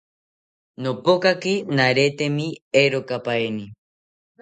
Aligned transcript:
Nopokaki 0.81 1.53
naretemi 1.75 2.47
erokapaeni 2.81 3.65